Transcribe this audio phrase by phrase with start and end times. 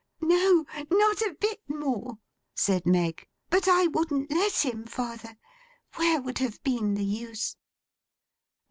[0.19, 0.65] 'No.
[0.89, 2.17] Not a bit more,'
[2.55, 3.27] said Meg.
[3.51, 5.37] 'But I wouldn't let him, father.
[5.97, 7.55] Where would have been the use!